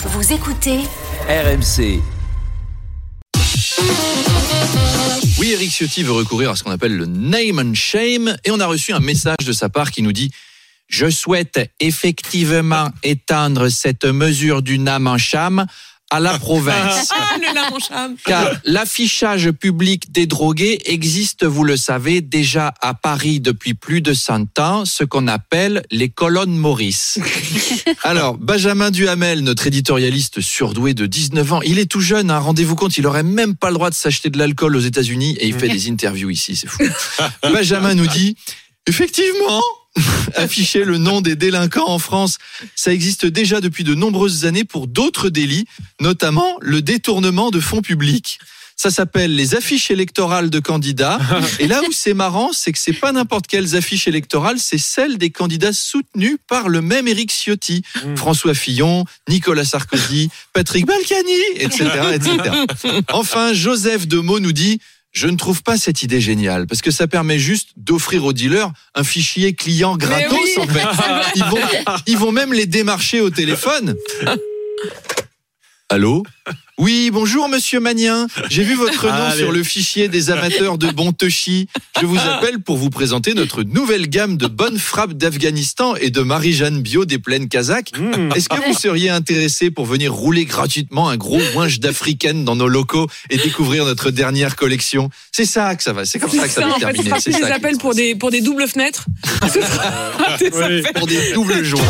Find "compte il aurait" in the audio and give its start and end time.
32.76-33.22